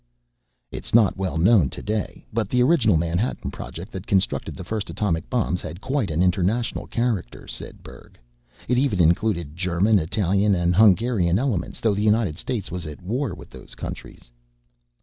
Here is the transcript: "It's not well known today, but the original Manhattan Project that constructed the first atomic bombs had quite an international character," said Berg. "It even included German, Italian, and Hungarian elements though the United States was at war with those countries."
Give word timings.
"It's 0.71 0.95
not 0.95 1.15
well 1.15 1.37
known 1.37 1.69
today, 1.69 2.25
but 2.33 2.49
the 2.49 2.63
original 2.63 2.97
Manhattan 2.97 3.51
Project 3.51 3.91
that 3.91 4.07
constructed 4.07 4.55
the 4.55 4.63
first 4.63 4.89
atomic 4.89 5.29
bombs 5.29 5.61
had 5.61 5.79
quite 5.79 6.09
an 6.09 6.23
international 6.23 6.87
character," 6.87 7.47
said 7.47 7.83
Berg. 7.83 8.17
"It 8.67 8.79
even 8.79 8.99
included 8.99 9.55
German, 9.55 9.99
Italian, 9.99 10.55
and 10.55 10.75
Hungarian 10.75 11.37
elements 11.37 11.79
though 11.81 11.93
the 11.93 12.01
United 12.01 12.39
States 12.39 12.71
was 12.71 12.87
at 12.87 13.03
war 13.03 13.35
with 13.35 13.51
those 13.51 13.75
countries." 13.75 14.31